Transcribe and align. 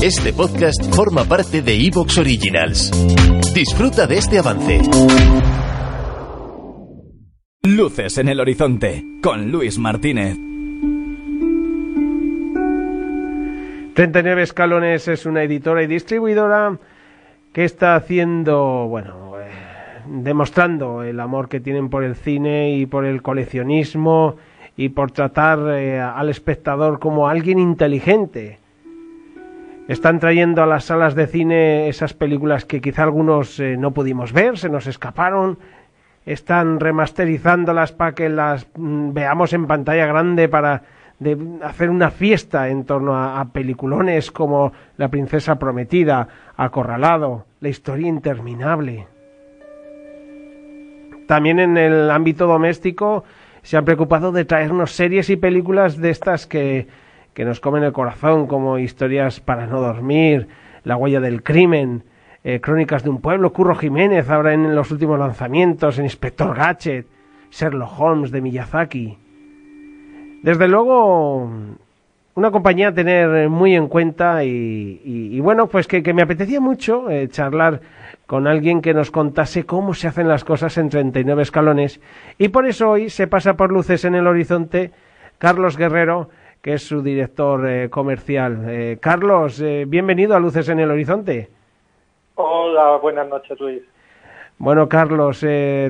Este 0.00 0.32
podcast 0.32 0.94
forma 0.94 1.24
parte 1.24 1.60
de 1.60 1.74
Evox 1.74 2.18
Originals. 2.18 2.92
Disfruta 3.52 4.06
de 4.06 4.18
este 4.18 4.38
avance. 4.38 4.80
Luces 7.64 8.16
en 8.18 8.28
el 8.28 8.38
horizonte 8.38 9.02
con 9.20 9.50
Luis 9.50 9.76
Martínez. 9.76 10.36
39 13.94 14.42
Escalones 14.42 15.08
es 15.08 15.26
una 15.26 15.42
editora 15.42 15.82
y 15.82 15.88
distribuidora 15.88 16.78
que 17.52 17.64
está 17.64 17.96
haciendo, 17.96 18.86
bueno, 18.86 19.32
eh, 19.40 19.48
demostrando 20.06 21.02
el 21.02 21.18
amor 21.18 21.48
que 21.48 21.58
tienen 21.58 21.90
por 21.90 22.04
el 22.04 22.14
cine 22.14 22.76
y 22.76 22.86
por 22.86 23.04
el 23.04 23.20
coleccionismo 23.20 24.36
y 24.76 24.90
por 24.90 25.10
tratar 25.10 25.58
eh, 25.76 25.98
al 25.98 26.28
espectador 26.28 27.00
como 27.00 27.26
alguien 27.26 27.58
inteligente 27.58 28.60
están 29.88 30.20
trayendo 30.20 30.62
a 30.62 30.66
las 30.66 30.84
salas 30.84 31.14
de 31.14 31.26
cine 31.26 31.88
esas 31.88 32.12
películas 32.12 32.66
que 32.66 32.82
quizá 32.82 33.04
algunos 33.04 33.58
eh, 33.58 33.78
no 33.78 33.92
pudimos 33.92 34.34
ver, 34.34 34.58
se 34.58 34.68
nos 34.68 34.86
escaparon. 34.86 35.58
Están 36.26 36.78
remasterizándolas 36.78 37.92
para 37.92 38.14
que 38.14 38.28
las 38.28 38.66
mm, 38.76 39.14
veamos 39.14 39.54
en 39.54 39.66
pantalla 39.66 40.04
grande 40.06 40.46
para 40.46 40.82
hacer 41.62 41.88
una 41.88 42.10
fiesta 42.10 42.68
en 42.68 42.84
torno 42.84 43.16
a, 43.16 43.42
peliculones 43.46 44.30
como 44.30 44.72
La 44.98 45.08
princesa 45.08 45.58
prometida, 45.58 46.28
Acorralado, 46.56 47.46
La 47.60 47.70
historia 47.70 48.08
interminable. 48.08 49.06
También 51.26 51.58
en 51.60 51.78
el 51.78 52.10
ámbito 52.10 52.46
doméstico 52.46 53.24
se 53.62 53.78
han 53.78 53.86
preocupado 53.86 54.32
de 54.32 54.44
traernos 54.44 54.92
series 54.92 55.30
y 55.30 55.36
películas 55.36 55.96
de 55.96 56.10
estas 56.10 56.46
que 56.46 56.86
que 57.34 57.44
nos 57.44 57.60
comen 57.60 57.84
el 57.84 57.92
corazón, 57.92 58.46
como 58.46 58.78
historias 58.78 59.40
para 59.40 59.66
no 59.66 59.80
dormir, 59.80 60.48
La 60.84 60.96
huella 60.96 61.20
del 61.20 61.42
crimen, 61.42 62.04
eh, 62.44 62.60
Crónicas 62.60 63.02
de 63.02 63.10
un 63.10 63.20
pueblo, 63.20 63.52
Curro 63.52 63.74
Jiménez, 63.74 64.30
ahora 64.30 64.54
en 64.54 64.74
los 64.74 64.90
últimos 64.90 65.18
lanzamientos, 65.18 65.98
en 65.98 66.04
Inspector 66.04 66.56
Gadget, 66.56 67.06
Sherlock 67.50 67.98
Holmes 67.98 68.30
de 68.30 68.40
Miyazaki. 68.40 69.18
Desde 70.42 70.68
luego, 70.68 71.50
una 72.38 72.52
compañía 72.52 72.88
a 72.88 72.94
tener 72.94 73.48
muy 73.48 73.74
en 73.74 73.88
cuenta 73.88 74.44
y, 74.44 75.40
bueno, 75.40 75.66
pues 75.66 75.88
que, 75.88 76.00
me 76.14 76.22
apetecía 76.22 76.60
mucho 76.60 77.10
eh, 77.10 77.28
charlar 77.28 77.80
con 78.26 78.46
alguien 78.46 78.80
que 78.80 78.94
nos 78.94 79.10
contase 79.10 79.64
cómo 79.64 79.92
se 79.92 80.06
hacen 80.06 80.28
las 80.28 80.44
cosas 80.44 80.78
en 80.78 80.88
39 80.88 81.42
escalones 81.42 82.00
y 82.38 82.48
por 82.48 82.66
eso 82.66 82.90
hoy 82.90 83.10
se 83.10 83.26
pasa 83.26 83.54
por 83.54 83.72
luces 83.72 84.04
en 84.04 84.14
el 84.14 84.28
horizonte 84.28 84.92
Carlos 85.38 85.76
Guerrero, 85.76 86.30
que 86.62 86.74
es 86.74 86.82
su 86.82 87.02
director 87.02 87.68
eh, 87.68 87.88
comercial. 87.90 88.64
Eh, 88.68 88.98
Carlos, 89.00 89.60
eh, 89.60 89.84
bienvenido 89.86 90.34
a 90.34 90.40
Luces 90.40 90.68
en 90.68 90.80
el 90.80 90.90
Horizonte. 90.90 91.48
Hola, 92.34 92.96
buenas 92.96 93.28
noches, 93.28 93.58
Luis. 93.60 93.82
Bueno, 94.60 94.88
Carlos, 94.88 95.46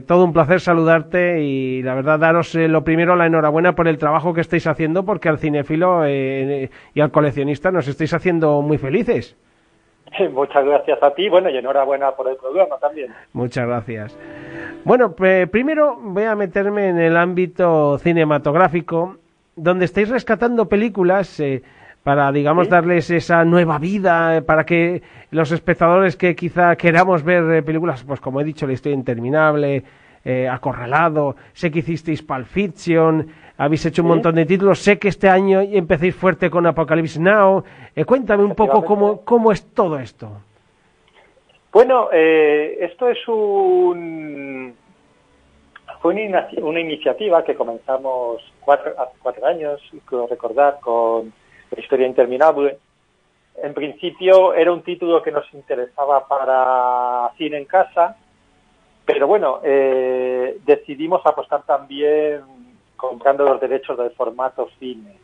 todo 0.06 0.24
un 0.24 0.34
placer 0.34 0.60
saludarte 0.60 1.40
y 1.40 1.82
la 1.82 1.94
verdad 1.94 2.18
daros 2.18 2.54
lo 2.54 2.84
primero 2.84 3.16
la 3.16 3.24
enhorabuena 3.24 3.74
por 3.74 3.88
el 3.88 3.96
trabajo 3.96 4.34
que 4.34 4.42
estáis 4.42 4.66
haciendo 4.66 5.06
porque 5.06 5.30
al 5.30 5.38
cinéfilo 5.38 6.06
y 6.06 7.00
al 7.00 7.10
coleccionista 7.10 7.70
nos 7.70 7.88
estáis 7.88 8.12
haciendo 8.12 8.60
muy 8.60 8.76
felices. 8.76 9.38
Muchas 10.32 10.66
gracias 10.66 11.02
a 11.02 11.14
ti, 11.14 11.30
bueno, 11.30 11.48
y 11.48 11.56
enhorabuena 11.56 12.10
por 12.10 12.28
el 12.28 12.36
programa 12.36 12.76
también. 12.76 13.10
Muchas 13.32 13.66
gracias. 13.66 14.18
Bueno, 14.84 15.14
primero 15.14 15.96
voy 16.02 16.24
a 16.24 16.34
meterme 16.34 16.90
en 16.90 16.98
el 16.98 17.16
ámbito 17.16 17.96
cinematográfico 17.96 19.16
donde 19.58 19.84
estáis 19.84 20.08
rescatando 20.08 20.68
películas 20.68 21.40
eh, 21.40 21.62
para, 22.02 22.30
digamos, 22.32 22.68
darles 22.68 23.10
esa 23.10 23.44
nueva 23.44 23.78
vida, 23.78 24.36
eh, 24.36 24.42
para 24.42 24.64
que 24.64 25.02
los 25.30 25.50
espectadores 25.52 26.16
que 26.16 26.34
quizá 26.34 26.76
queramos 26.76 27.22
ver 27.22 27.44
eh, 27.52 27.62
películas, 27.62 28.04
pues 28.04 28.20
como 28.20 28.40
he 28.40 28.44
dicho, 28.44 28.66
La 28.66 28.72
historia 28.72 28.96
interminable, 28.96 29.84
Acorralado, 30.50 31.36
sé 31.54 31.70
que 31.70 31.78
hicisteis 31.78 32.22
Pulp 32.22 32.44
Fiction, 32.44 33.28
habéis 33.56 33.86
hecho 33.86 34.02
un 34.02 34.08
montón 34.08 34.34
de 34.34 34.44
títulos, 34.44 34.78
sé 34.78 34.98
que 34.98 35.08
este 35.08 35.26
año 35.26 35.62
empecéis 35.62 36.14
fuerte 36.14 36.50
con 36.50 36.66
Apocalypse 36.66 37.18
Now. 37.18 37.64
cuéntame 38.04 38.44
un 38.44 38.54
poco 38.54 38.84
cómo, 38.84 39.22
cómo 39.24 39.52
es 39.52 39.72
todo 39.72 39.98
esto. 39.98 40.42
Bueno, 41.72 42.10
esto 42.12 43.08
es 43.08 43.26
un 43.26 44.47
una, 46.26 46.80
iniciativa 46.80 47.44
que 47.44 47.54
comenzamos 47.54 48.42
cuatro, 48.60 48.94
hace 48.98 49.16
cuatro 49.22 49.46
años, 49.46 49.80
creo 50.04 50.26
recordar, 50.26 50.80
con 50.80 51.32
la 51.70 51.80
historia 51.80 52.06
interminable. 52.06 52.78
En 53.62 53.74
principio 53.74 54.54
era 54.54 54.72
un 54.72 54.82
título 54.82 55.22
que 55.22 55.32
nos 55.32 55.52
interesaba 55.52 56.26
para 56.26 57.30
cine 57.36 57.58
en 57.58 57.64
casa, 57.64 58.16
pero 59.04 59.26
bueno, 59.26 59.60
eh, 59.64 60.58
decidimos 60.64 61.24
apostar 61.24 61.62
también 61.64 62.42
comprando 62.96 63.44
los 63.44 63.60
derechos 63.60 63.96
del 63.98 64.10
formato 64.10 64.68
cine. 64.78 65.16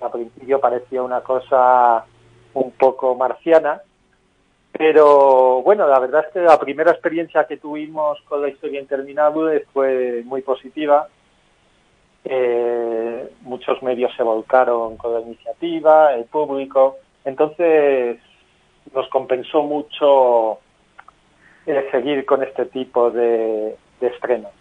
Al 0.00 0.10
principio 0.10 0.60
parecía 0.60 1.02
una 1.02 1.20
cosa 1.20 2.04
un 2.54 2.70
poco 2.72 3.14
marciana, 3.14 3.82
pero 4.72 5.62
bueno, 5.62 5.86
la 5.86 5.98
verdad 5.98 6.24
es 6.26 6.32
que 6.32 6.40
la 6.40 6.58
primera 6.58 6.90
experiencia 6.90 7.44
que 7.44 7.56
tuvimos 7.56 8.20
con 8.28 8.42
la 8.42 8.48
historia 8.48 8.80
interminable 8.80 9.66
fue 9.72 10.22
muy 10.24 10.39
positiva. 10.60 11.08
Eh, 12.24 13.30
muchos 13.42 13.82
medios 13.82 14.14
se 14.14 14.22
volcaron 14.22 14.96
con 14.96 15.14
la 15.14 15.20
iniciativa, 15.20 16.14
el 16.14 16.24
público. 16.24 16.96
Entonces 17.24 18.18
nos 18.94 19.08
compensó 19.08 19.62
mucho 19.62 20.58
eh, 21.66 21.88
seguir 21.90 22.26
con 22.26 22.42
este 22.42 22.66
tipo 22.66 23.10
de, 23.10 23.76
estrenos. 24.00 24.52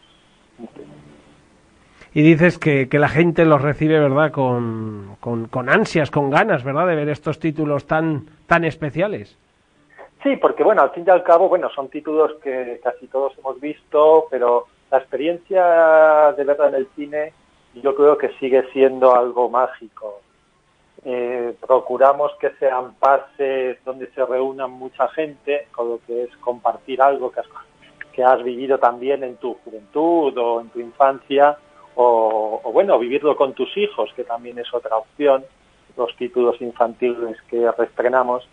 Y 2.13 2.21
dices 2.21 2.57
que, 2.57 2.89
que, 2.89 2.99
la 2.99 3.07
gente 3.07 3.45
los 3.45 3.61
recibe, 3.61 3.99
¿verdad? 3.99 4.31
Con, 4.31 5.17
con, 5.19 5.47
con 5.47 5.69
ansias, 5.69 6.11
con 6.11 6.29
ganas, 6.29 6.63
¿verdad? 6.63 6.87
De 6.87 6.95
ver 6.95 7.09
estos 7.09 7.39
títulos 7.39 7.85
tan, 7.85 8.25
tan 8.47 8.65
especiales. 8.65 9.37
Sí, 10.23 10.35
porque 10.35 10.63
bueno, 10.63 10.81
al 10.81 10.91
fin 10.91 11.05
y 11.07 11.09
al 11.09 11.23
cabo, 11.23 11.47
bueno, 11.47 11.69
son 11.69 11.87
títulos 11.89 12.33
que 12.43 12.81
casi 12.83 13.07
todos 13.07 13.37
hemos 13.37 13.59
visto, 13.61 14.25
pero 14.29 14.65
la 14.91 14.97
experiencia 14.97 16.33
de 16.37 16.43
verla 16.43 16.69
en 16.69 16.75
el 16.75 16.87
cine 16.95 17.33
yo 17.75 17.95
creo 17.95 18.17
que 18.17 18.29
sigue 18.39 18.63
siendo 18.73 19.15
algo 19.15 19.49
mágico. 19.49 20.21
Eh, 21.05 21.55
procuramos 21.65 22.31
que 22.39 22.49
sean 22.59 22.95
pases 22.95 23.77
donde 23.85 24.11
se 24.11 24.25
reúnan 24.25 24.71
mucha 24.71 25.07
gente, 25.09 25.67
con 25.71 25.89
lo 25.89 25.99
que 26.05 26.23
es 26.23 26.35
compartir 26.37 27.01
algo 27.01 27.31
que 27.31 27.39
has, 27.39 27.47
que 28.11 28.23
has 28.23 28.43
vivido 28.43 28.79
también 28.79 29.23
en 29.23 29.37
tu 29.37 29.53
juventud 29.63 30.35
o 30.37 30.61
en 30.61 30.69
tu 30.69 30.79
infancia, 30.79 31.57
o, 31.95 32.59
o 32.63 32.71
bueno, 32.71 32.97
vivirlo 32.97 33.35
con 33.35 33.53
tus 33.53 33.75
hijos, 33.77 34.11
que 34.15 34.23
también 34.23 34.57
es 34.57 34.73
otra 34.73 34.97
opción, 34.97 35.45
los 35.95 36.13
títulos 36.17 36.59
infantiles 36.61 37.37
que 37.49 37.71
reestrenamos 37.71 38.47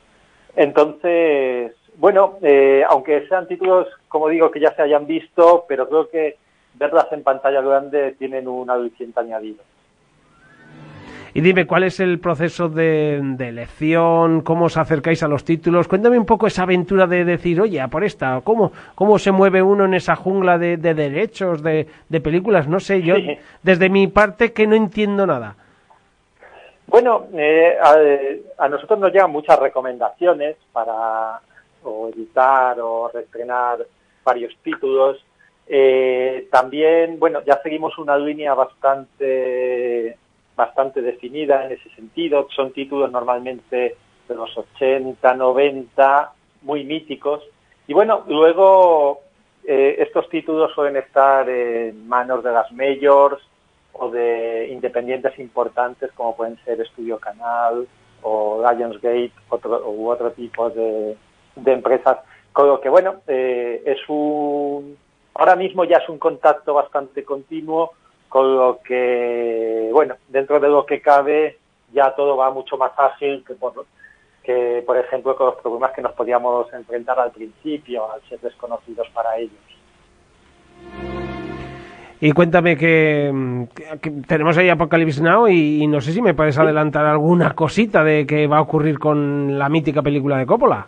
entonces, 0.56 1.72
bueno, 1.98 2.38
eh, 2.42 2.84
aunque 2.88 3.26
sean 3.28 3.46
títulos, 3.48 3.88
como 4.08 4.28
digo, 4.28 4.50
que 4.50 4.60
ya 4.60 4.74
se 4.74 4.82
hayan 4.82 5.06
visto, 5.06 5.64
pero 5.68 5.88
creo 5.88 6.08
que 6.08 6.36
verlas 6.74 7.06
en 7.12 7.22
pantalla 7.22 7.60
grande 7.60 8.14
tienen 8.18 8.48
un 8.48 8.68
aliciente 8.70 9.20
añadido. 9.20 9.62
Y 11.36 11.42
dime, 11.42 11.66
¿cuál 11.66 11.82
es 11.82 12.00
el 12.00 12.18
proceso 12.18 12.70
de, 12.70 13.18
elección? 13.38 14.40
¿Cómo 14.40 14.64
os 14.64 14.78
acercáis 14.78 15.22
a 15.22 15.28
los 15.28 15.44
títulos? 15.44 15.86
Cuéntame 15.86 16.18
un 16.18 16.24
poco 16.24 16.46
esa 16.46 16.62
aventura 16.62 17.06
de 17.06 17.26
decir, 17.26 17.60
oye, 17.60 17.78
a 17.78 17.88
por 17.88 18.04
esta, 18.04 18.40
¿cómo, 18.42 18.72
cómo 18.94 19.18
se 19.18 19.32
mueve 19.32 19.62
uno 19.62 19.84
en 19.84 19.92
esa 19.92 20.16
jungla 20.16 20.56
de, 20.56 20.78
derechos, 20.78 21.62
de, 21.62 21.86
películas? 22.22 22.68
No 22.68 22.80
sé, 22.80 23.02
yo 23.02 23.16
desde 23.62 23.90
mi 23.90 24.06
parte 24.06 24.54
que 24.54 24.66
no 24.66 24.76
entiendo 24.76 25.26
nada. 25.26 25.56
Bueno, 26.86 27.26
eh, 27.34 27.76
a, 28.56 28.68
nosotros 28.68 28.98
nos 28.98 29.12
llegan 29.12 29.30
muchas 29.30 29.58
recomendaciones 29.58 30.56
para 30.72 31.42
editar 32.12 32.78
o 32.80 33.08
reestrenar 33.08 33.86
varios 34.24 34.54
títulos. 34.62 35.24
Eh, 35.66 36.48
también, 36.50 37.18
bueno, 37.18 37.42
ya 37.44 37.60
seguimos 37.62 37.98
una 37.98 38.16
línea 38.16 38.54
bastante, 38.54 40.16
bastante 40.54 41.02
definida 41.02 41.66
en 41.66 41.72
ese 41.72 41.88
sentido. 41.90 42.48
Son 42.54 42.72
títulos 42.72 43.10
normalmente 43.10 43.96
de 44.28 44.34
los 44.34 44.56
80, 44.56 45.34
90, 45.34 46.32
muy 46.62 46.84
míticos. 46.84 47.42
Y 47.86 47.94
bueno, 47.94 48.24
luego 48.28 49.20
eh, 49.64 49.96
estos 49.98 50.28
títulos 50.28 50.72
suelen 50.74 50.96
estar 50.96 51.48
en 51.48 52.08
manos 52.08 52.42
de 52.42 52.52
las 52.52 52.70
majors, 52.72 53.42
o 53.98 54.10
de 54.10 54.68
independientes 54.70 55.38
importantes 55.38 56.12
como 56.12 56.36
pueden 56.36 56.58
ser 56.64 56.80
Estudio 56.80 57.18
Canal 57.18 57.86
o 58.22 58.62
Lionsgate 58.62 59.32
otro, 59.48 59.88
u 59.90 60.08
otro 60.08 60.32
tipo 60.32 60.70
de, 60.70 61.16
empresas. 61.64 62.18
Con 62.52 62.68
lo 62.68 62.80
que, 62.80 62.88
bueno, 62.88 63.16
eh, 63.26 63.82
es 63.84 63.98
un. 64.08 64.96
Ahora 65.34 65.56
mismo 65.56 65.84
ya 65.84 65.98
es 65.98 66.08
un 66.08 66.18
contacto 66.18 66.72
bastante 66.72 67.22
continuo, 67.24 67.92
con 68.28 68.56
lo 68.56 68.80
que, 68.82 69.90
bueno, 69.92 70.16
dentro 70.28 70.58
de 70.58 70.68
lo 70.68 70.86
que 70.86 71.00
cabe, 71.00 71.58
ya 71.92 72.14
todo 72.14 72.36
va 72.36 72.50
mucho 72.50 72.78
más 72.78 72.92
ágil 72.96 73.44
que, 73.46 73.54
por, 73.54 73.84
que, 74.42 74.82
por 74.86 74.96
ejemplo, 74.96 75.36
con 75.36 75.46
los 75.46 75.56
problemas 75.56 75.92
que 75.92 76.00
nos 76.00 76.12
podíamos 76.12 76.72
enfrentar 76.72 77.20
al 77.20 77.32
principio, 77.32 78.10
al 78.10 78.22
ser 78.28 78.40
desconocidos 78.40 79.08
para 79.10 79.36
ellos. 79.36 79.60
Y 82.20 82.32
cuéntame 82.32 82.76
que, 82.76 83.66
tenemos 84.26 84.56
ahí 84.56 84.70
Apocalypse 84.70 85.22
Now 85.22 85.48
y, 85.48 85.86
no 85.86 86.00
sé 86.00 86.12
si 86.12 86.22
me 86.22 86.32
puedes 86.32 86.58
adelantar 86.58 87.04
alguna 87.04 87.54
cosita 87.54 88.02
de 88.02 88.26
qué 88.26 88.46
va 88.46 88.58
a 88.58 88.62
ocurrir 88.62 88.98
con 88.98 89.58
la 89.58 89.68
mítica 89.68 90.02
película 90.02 90.38
de 90.38 90.46
Coppola. 90.46 90.86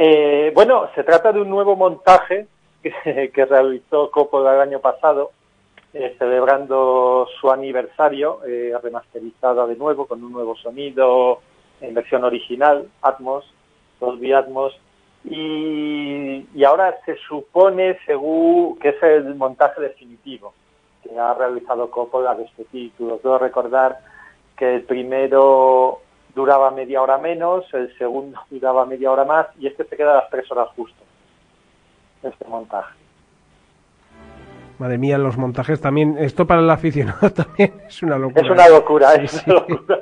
Eh, 0.00 0.52
bueno, 0.54 0.88
se 0.94 1.02
trata 1.02 1.32
de 1.32 1.40
un 1.40 1.50
nuevo 1.50 1.74
montaje 1.74 2.46
que, 2.80 3.44
realizó 3.50 4.12
Coppola 4.12 4.54
el 4.54 4.60
año 4.60 4.78
pasado, 4.78 5.32
eh, 5.92 6.14
celebrando 6.20 7.26
su 7.40 7.50
aniversario, 7.50 8.38
eh, 8.46 8.72
remasterizada 8.80 9.66
de 9.66 9.74
nuevo 9.74 10.06
con 10.06 10.22
un 10.22 10.30
nuevo 10.30 10.54
sonido 10.54 11.40
en 11.80 11.94
versión 11.94 12.22
original, 12.22 12.88
Atmos, 13.02 13.52
Dolby 13.98 14.32
Atmos, 14.32 14.78
y, 15.24 16.46
ahora 16.64 16.96
se 17.04 17.16
supone 17.16 17.98
según 18.06 18.78
que 18.78 18.90
es 18.90 19.02
el 19.02 19.34
montaje 19.34 19.80
definitivo 19.80 20.54
que 21.02 21.18
ha 21.18 21.34
realizado 21.34 21.90
Coppola 21.90 22.36
de 22.36 22.44
este 22.44 22.66
título. 22.66 23.18
Quiero 23.18 23.38
recordar 23.38 23.98
que 24.56 24.76
el 24.76 24.82
primero 24.82 26.02
duraba 26.38 26.70
media 26.70 27.02
hora 27.02 27.18
menos, 27.18 27.66
el 27.74 27.96
segundo 27.98 28.40
duraba 28.50 28.86
media 28.86 29.10
hora 29.10 29.24
más 29.24 29.48
y 29.58 29.66
este 29.66 29.84
se 29.84 29.96
queda 29.96 30.12
a 30.12 30.22
las 30.22 30.30
tres 30.30 30.50
horas 30.52 30.68
justo, 30.76 31.02
este 32.22 32.44
montaje. 32.46 32.94
Madre 34.78 34.96
mía, 34.96 35.18
los 35.18 35.36
montajes 35.36 35.80
también, 35.80 36.16
esto 36.18 36.46
para 36.46 36.60
el 36.60 36.70
aficionado 36.70 37.28
también 37.34 37.72
es 37.88 38.00
una 38.04 38.16
locura. 38.16 38.42
Es 38.42 38.50
una 38.50 38.68
locura, 38.68 39.14
es 39.14 39.44
una 39.44 39.54
locura. 39.56 39.98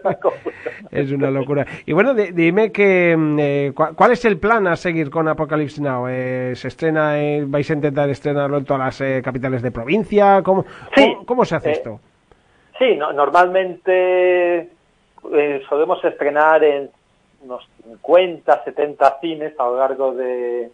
es 0.90 1.12
una 1.12 1.30
locura. 1.30 1.66
Y 1.86 1.92
bueno, 1.94 2.12
dime 2.12 2.70
que, 2.70 3.16
mm, 3.16 3.38
eh, 3.40 3.72
¿cuál 3.74 4.12
es 4.12 4.22
el 4.26 4.38
plan 4.38 4.66
a 4.66 4.76
seguir 4.76 5.08
con 5.08 5.28
Apocalypse 5.28 5.80
Now? 5.80 6.06
Eh, 6.10 6.52
¿Se 6.54 6.68
estrena, 6.68 7.18
eh, 7.18 7.44
vais 7.46 7.70
a 7.70 7.72
intentar 7.72 8.10
estrenarlo 8.10 8.58
en 8.58 8.66
todas 8.66 9.00
las 9.00 9.22
capitales 9.22 9.62
de 9.62 9.70
provincia? 9.70 10.42
¿Cómo, 10.42 10.66
cómo, 11.24 11.46
se 11.46 11.56
hace 11.56 11.70
esto? 11.70 11.98
Sí, 12.78 12.96
normalmente 12.96 14.75
solemos 15.68 16.04
estrenar 16.04 16.62
en 16.64 16.90
unos 17.42 17.68
50, 17.84 18.64
70 18.64 19.20
cines 19.20 19.58
a 19.58 19.64
lo 19.64 19.76
largo 19.78 20.12
de, 20.12 20.70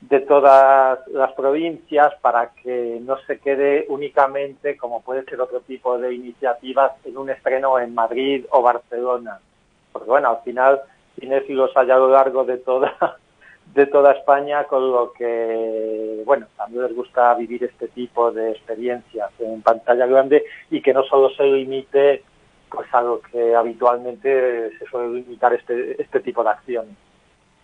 de 0.00 0.20
todas 0.20 0.98
las 1.08 1.32
provincias 1.32 2.12
para 2.20 2.50
que 2.50 2.98
no 3.00 3.16
se 3.26 3.38
quede 3.38 3.86
únicamente, 3.88 4.76
como 4.76 5.02
puede 5.02 5.24
ser 5.24 5.40
otro 5.40 5.60
tipo 5.60 5.98
de 5.98 6.14
iniciativas, 6.14 6.92
en 7.04 7.16
un 7.16 7.30
estreno 7.30 7.78
en 7.78 7.94
Madrid 7.94 8.44
o 8.50 8.62
Barcelona. 8.62 9.38
Porque 9.92 10.10
bueno, 10.10 10.28
al 10.30 10.42
final 10.42 10.80
cinéfilos 11.18 11.70
hay 11.76 11.90
a 11.90 11.96
lo 11.96 12.10
largo 12.10 12.44
de 12.44 12.58
toda 12.58 13.18
de 13.74 13.86
toda 13.86 14.12
España, 14.12 14.64
con 14.64 14.92
lo 14.92 15.12
que, 15.12 16.22
bueno, 16.24 16.46
también 16.56 16.84
les 16.84 16.94
gusta 16.94 17.34
vivir 17.34 17.64
este 17.64 17.88
tipo 17.88 18.30
de 18.30 18.52
experiencias 18.52 19.30
en 19.40 19.62
pantalla 19.62 20.06
grande 20.06 20.44
y 20.70 20.80
que 20.80 20.92
no 20.92 21.02
solo 21.04 21.30
se 21.30 21.44
limite 21.44 22.22
pues 22.74 22.92
a 22.92 23.02
lo 23.02 23.20
que 23.20 23.54
habitualmente 23.54 24.76
se 24.78 24.84
suele 24.86 25.20
limitar 25.20 25.52
este, 25.54 26.00
este 26.00 26.20
tipo 26.20 26.42
de 26.42 26.50
acciones. 26.50 26.94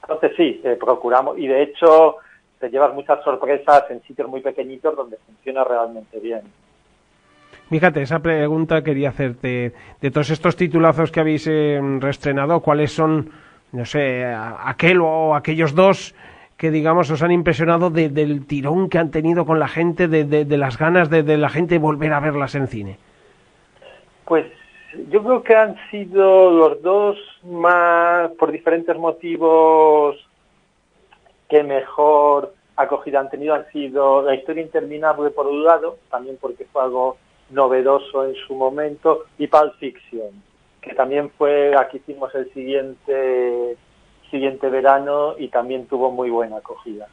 Entonces 0.03 0.33
sí, 0.37 0.61
eh, 0.65 0.77
procuramos, 0.81 1.39
y 1.39 1.47
de 1.47 1.63
hecho 1.63 2.17
te 2.59 2.69
llevas 2.71 2.95
muchas 2.95 3.23
sorpresas 3.25 3.85
en 3.91 4.03
sitios 4.03 4.29
muy 4.29 4.41
pequeñitos 4.41 4.95
donde 4.97 5.17
funciona 5.19 5.65
realmente 5.65 6.19
bien. 6.21 6.43
Fíjate, 7.71 8.03
esa 8.03 8.19
pregunta 8.19 8.83
quería 8.83 9.11
hacerte. 9.11 9.73
De 10.01 10.11
todos 10.11 10.31
estos 10.31 10.57
titulazos 10.57 11.13
que 11.13 11.21
habéis 11.21 11.47
eh, 11.47 11.81
reestrenado, 12.01 12.61
¿cuáles 12.61 12.93
son, 12.93 13.31
no 13.73 13.85
sé, 13.85 14.25
aquel 14.25 15.01
o 15.01 15.37
aquellos 15.37 15.75
dos 15.75 16.15
que, 16.57 16.71
digamos, 16.71 17.11
os 17.11 17.23
han 17.23 17.31
impresionado 17.31 17.89
del 17.89 18.45
tirón 18.47 18.91
que 18.91 18.99
han 18.99 19.11
tenido 19.11 19.47
con 19.47 19.59
la 19.59 19.69
gente, 19.69 20.09
de, 20.09 20.59
las 20.59 20.77
ganas 20.77 21.09
de, 21.09 21.23
de, 21.23 21.39
la 21.39 21.49
gente 21.49 21.79
volver 21.79 22.13
a 22.13 22.21
verlas 22.21 22.55
en 22.55 22.67
cine? 22.67 22.99
Pues 24.27 24.47
yo 25.09 25.23
creo 25.23 25.43
que 25.43 25.55
han 25.55 25.77
sido 25.91 26.51
los 26.51 26.83
dos 26.83 27.17
más, 27.45 28.31
por 28.33 28.51
diferentes 28.51 28.97
motivos, 28.97 30.17
que 31.49 31.63
mejor 31.63 32.55
acogida 32.77 33.21
han 33.21 33.29
tenido 33.29 33.55
han 33.55 33.71
sido 33.73 34.23
La 34.23 34.35
historia 34.35 34.63
interminable 34.63 35.31
por 35.31 35.47
un 35.47 35.65
lado, 35.65 35.99
también 36.11 36.39
porque 36.41 36.65
fue 36.73 36.83
algo 36.83 37.17
novedoso 37.51 38.27
en 38.27 38.35
su 38.47 38.55
momento, 38.55 39.27
y 39.39 39.47
Pulp 39.47 39.75
Fiction, 39.79 40.31
que 40.81 40.95
también 40.95 41.31
fue, 41.31 41.75
aquí 41.77 41.99
hicimos 41.99 42.35
el 42.35 42.53
siguiente, 42.53 43.77
siguiente 44.31 44.69
verano 44.69 45.35
y 45.39 45.49
también 45.49 45.87
tuvo 45.87 46.11
muy 46.11 46.31
buena 46.31 46.59
acogida. 46.59 47.09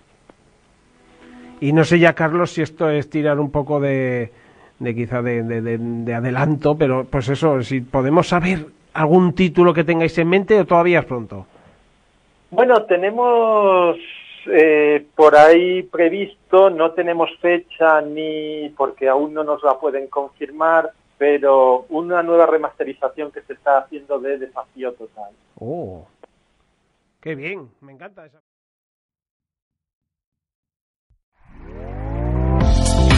Y 1.59 1.74
no 1.74 1.83
sé 1.83 1.97
ya, 1.97 2.13
Carlos, 2.13 2.51
si 2.51 2.62
esto 2.62 2.89
es 2.89 3.09
tirar 3.09 3.39
un 3.39 3.51
poco 3.51 3.79
de, 3.79 4.31
de 4.79 4.95
quizá 4.95 5.21
de, 5.21 5.44
de 5.44 6.13
adelanto, 6.13 6.77
pero 6.77 7.06
pues 7.06 7.29
eso, 7.29 7.62
si 7.62 7.81
podemos 7.81 8.27
saber 8.27 8.65
algún 8.94 9.33
título 9.33 9.74
que 9.74 9.83
tengáis 9.83 10.18
en 10.18 10.27
mente 10.27 10.59
o 10.59 10.65
todavía 10.65 11.00
es 11.00 11.06
pronto. 11.06 11.45
Bueno, 12.50 12.83
tenemos 12.85 13.97
eh, 14.47 15.06
por 15.15 15.35
ahí 15.35 15.83
previsto, 15.83 16.69
no 16.69 16.91
tenemos 16.91 17.29
fecha 17.39 18.01
ni 18.01 18.69
porque 18.77 19.09
aún 19.09 19.33
no 19.33 19.44
nos 19.44 19.63
la 19.63 19.79
pueden 19.79 20.07
confirmar, 20.07 20.91
pero 21.18 21.85
una 21.89 22.24
nueva 22.24 22.45
remasterización 22.45 23.31
que 23.31 23.41
se 23.41 23.53
está 23.53 23.79
haciendo 23.79 24.19
de 24.19 24.38
Desafío 24.38 24.94
Total. 24.94 25.31
Oh, 25.59 26.07
qué 27.19 27.35
bien, 27.35 27.69
me 27.81 27.91
encanta 27.91 28.25
esa. 28.25 28.39